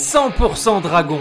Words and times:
100% 0.00 0.80
Dragon, 0.80 1.20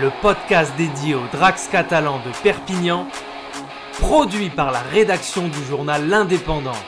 le 0.00 0.12
podcast 0.22 0.72
dédié 0.78 1.16
aux 1.16 1.26
Drax 1.32 1.66
catalans 1.66 2.20
de 2.24 2.30
Perpignan, 2.44 3.08
produit 3.98 4.50
par 4.50 4.70
la 4.70 4.78
rédaction 4.78 5.48
du 5.48 5.64
journal 5.68 6.08
L'Indépendant. 6.08 6.78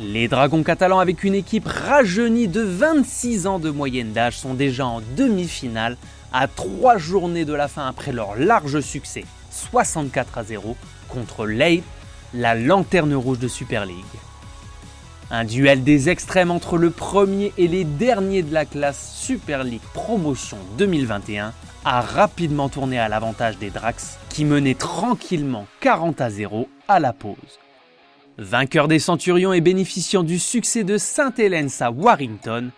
Les 0.00 0.26
Dragons 0.26 0.64
catalans 0.64 0.98
avec 0.98 1.22
une 1.22 1.36
équipe 1.36 1.68
rajeunie 1.68 2.48
de 2.48 2.60
26 2.60 3.46
ans 3.46 3.60
de 3.60 3.70
moyenne 3.70 4.10
d'âge 4.10 4.36
sont 4.36 4.54
déjà 4.54 4.84
en 4.84 5.00
demi-finale 5.16 5.96
à 6.32 6.48
trois 6.48 6.98
journées 6.98 7.44
de 7.44 7.54
la 7.54 7.68
fin 7.68 7.86
après 7.86 8.10
leur 8.10 8.34
large 8.34 8.80
succès 8.80 9.24
64 9.52 10.38
à 10.38 10.42
0 10.42 10.76
contre 11.08 11.46
Leigh, 11.46 11.84
la 12.34 12.56
lanterne 12.56 13.14
rouge 13.14 13.38
de 13.38 13.46
Super 13.46 13.86
League. 13.86 14.04
Un 15.28 15.44
duel 15.44 15.82
des 15.82 16.08
extrêmes 16.08 16.52
entre 16.52 16.78
le 16.78 16.90
premier 16.90 17.52
et 17.58 17.66
les 17.66 17.82
derniers 17.82 18.44
de 18.44 18.54
la 18.54 18.64
classe 18.64 19.12
Super 19.16 19.64
League 19.64 19.80
Promotion 19.92 20.58
2021 20.78 21.52
a 21.84 22.00
rapidement 22.00 22.68
tourné 22.68 23.00
à 23.00 23.08
l'avantage 23.08 23.58
des 23.58 23.70
Drax 23.70 24.18
qui 24.28 24.44
menaient 24.44 24.76
tranquillement 24.76 25.66
40 25.80 26.20
à 26.20 26.30
0 26.30 26.68
à 26.86 27.00
la 27.00 27.12
pause. 27.12 27.58
Vainqueurs 28.38 28.86
des 28.86 29.00
Centurions 29.00 29.52
et 29.52 29.60
bénéficiant 29.60 30.22
du 30.22 30.38
succès 30.38 30.84
de 30.84 30.96
Saint-Hélène 30.96 31.70
à 31.80 31.90
Warrington, 31.90 32.70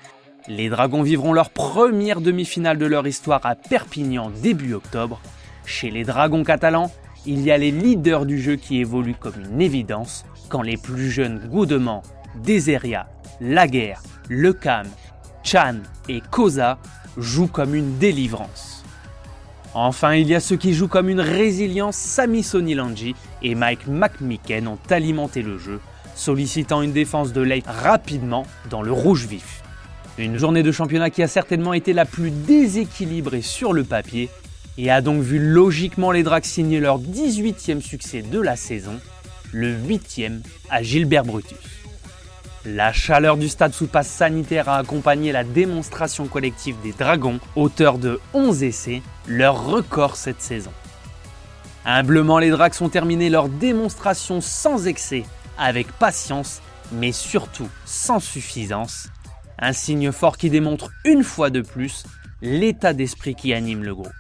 les 0.47 0.71
Dragons 0.71 1.03
vivront 1.03 1.35
leur 1.35 1.51
première 1.51 2.23
demi-finale 2.23 2.79
de 2.79 2.87
leur 2.87 3.07
histoire 3.07 3.45
à 3.45 3.57
Perpignan 3.57 4.31
début 4.31 4.73
octobre. 4.73 5.21
Chez 5.67 5.91
les 5.91 6.05
Dragons 6.05 6.45
catalans, 6.45 6.91
il 7.27 7.43
y 7.43 7.51
a 7.51 7.59
les 7.59 7.73
leaders 7.73 8.25
du 8.25 8.41
jeu 8.41 8.57
qui 8.57 8.79
évoluent 8.79 9.15
comme 9.15 9.35
une 9.53 9.61
évidence, 9.61 10.25
quand 10.49 10.63
les 10.63 10.79
plus 10.79 11.11
jeunes 11.11 11.47
Goudement, 11.51 12.03
Deseria, 12.43 13.09
Laguerre, 13.41 14.03
Lecam, 14.29 14.87
Chan 15.43 15.77
et 16.09 16.21
Koza 16.31 16.79
jouent 17.17 17.49
comme 17.49 17.75
une 17.75 17.99
délivrance. 17.99 18.85
Enfin, 19.75 20.15
il 20.15 20.27
y 20.29 20.35
a 20.35 20.41
ceux 20.41 20.57
qui 20.57 20.75
jouent 20.75 20.89
comme 20.89 21.09
une 21.09 21.21
résilience. 21.21 21.97
Sami 21.97 22.43
Sonilanji 22.43 23.15
et 23.43 23.55
Mike 23.55 23.87
McMicken 23.87 24.67
ont 24.67 24.79
alimenté 24.91 25.43
le 25.43 25.59
jeu, 25.59 25.81
sollicitant 26.15 26.83
une 26.83 26.93
défense 26.93 27.33
de 27.33 27.43
late 27.43 27.67
rapidement 27.67 28.47
dans 28.71 28.83
le 28.83 28.93
rouge 28.93 29.27
vif. 29.27 29.63
Une 30.19 30.37
journée 30.37 30.65
de 30.65 30.73
championnat 30.73 31.11
qui 31.11 31.23
a 31.23 31.29
certainement 31.29 31.75
été 31.75 31.93
la 31.93 32.05
plus 32.05 32.31
déséquilibrée 32.31 33.43
sur 33.43 33.73
le 33.73 33.85
papier 33.85 34.31
et 34.79 34.91
a 34.91 35.01
donc 35.01 35.23
vu 35.23 35.39
logiquement 35.39 36.11
les 36.11 36.23
Dracs 36.23 36.45
signer 36.45 36.81
leur 36.81 36.99
18e 36.99 37.81
succès 37.81 38.23
de 38.23 38.41
la 38.41 38.57
saison, 38.57 38.99
le 39.53 39.77
8e 39.77 40.41
à 40.71 40.83
Gilbert 40.83 41.25
Brutus. 41.25 41.78
La 42.75 42.93
chaleur 42.93 43.39
du 43.39 43.49
stade 43.49 43.73
sous 43.73 43.87
passe 43.87 44.09
sanitaire 44.09 44.69
a 44.69 44.77
accompagné 44.77 45.33
la 45.33 45.43
démonstration 45.43 46.27
collective 46.27 46.77
des 46.83 46.93
Dragons, 46.93 47.41
auteurs 47.57 47.97
de 47.97 48.21
11 48.35 48.63
essais, 48.63 49.01
leur 49.27 49.65
record 49.65 50.17
cette 50.17 50.43
saison. 50.43 50.73
Humblement, 51.87 52.39
les 52.39 52.51
Dracs 52.51 52.83
ont 52.83 52.91
terminé 52.91 53.31
leur 53.31 53.49
démonstration 53.49 54.43
sans 54.43 54.87
excès, 54.87 55.25
avec 55.57 55.91
patience, 55.93 56.61
mais 56.93 57.13
surtout 57.13 57.71
sans 57.87 58.21
suffisance. 58.21 59.09
Un 59.59 59.73
signe 59.73 60.13
fort 60.13 60.37
qui 60.37 60.51
démontre 60.51 60.91
une 61.07 61.25
fois 61.25 61.49
de 61.49 61.63
plus 61.63 62.05
l'état 62.43 62.93
d'esprit 62.93 63.35
qui 63.35 63.55
anime 63.55 63.83
le 63.83 63.95
groupe. 63.95 64.13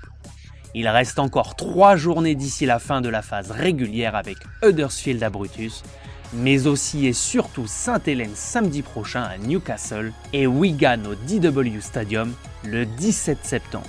Il 0.74 0.88
reste 0.88 1.19
encore 1.19 1.54
trois 1.54 1.96
journées 1.96 2.34
d'ici 2.34 2.64
la 2.64 2.78
fin 2.78 3.02
de 3.02 3.10
la 3.10 3.20
phase 3.20 3.50
régulière 3.50 4.16
avec 4.16 4.38
Huddersfield 4.62 5.22
à 5.22 5.28
Brutus, 5.28 5.82
mais 6.33 6.67
aussi 6.67 7.07
et 7.07 7.12
surtout 7.12 7.67
Sainte-Hélène 7.67 8.34
samedi 8.34 8.83
prochain 8.83 9.23
à 9.23 9.39
Newcastle 9.39 10.12
et 10.33 10.47
Wigan 10.47 11.01
au 11.05 11.15
DW 11.15 11.81
Stadium 11.81 12.33
le 12.65 12.87
17 12.87 13.39
septembre. 13.43 13.89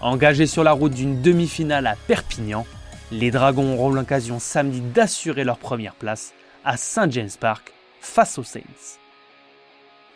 Engagés 0.00 0.46
sur 0.46 0.64
la 0.64 0.72
route 0.72 0.92
d'une 0.92 1.22
demi-finale 1.22 1.86
à 1.86 1.96
Perpignan, 2.06 2.66
les 3.10 3.30
Dragons 3.30 3.74
auront 3.74 3.90
l'occasion 3.90 4.38
samedi 4.38 4.80
d'assurer 4.80 5.44
leur 5.44 5.58
première 5.58 5.94
place 5.94 6.32
à 6.64 6.76
St 6.76 7.10
James 7.10 7.30
Park 7.38 7.72
face 8.00 8.38
aux 8.38 8.44
Saints. 8.44 8.98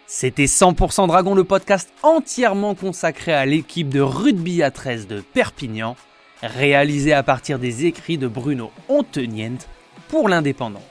C'était 0.07 0.47
100% 0.47 1.07
Dragon, 1.07 1.35
le 1.35 1.45
podcast 1.45 1.93
entièrement 2.03 2.75
consacré 2.75 3.33
à 3.33 3.47
l'équipe 3.47 3.89
de 3.89 4.01
rugby 4.01 4.61
à 4.63 4.73
13 4.73 5.07
de 5.07 5.21
Perpignan, 5.21 5.97
réalisé 6.43 7.13
à 7.13 7.23
partir 7.23 7.61
des 7.61 7.87
écrits 7.87 8.19
de 8.19 8.27
Bruno 8.27 8.73
Ontenient 8.89 9.59
pour 10.09 10.29
l'Indépendant. 10.29 10.83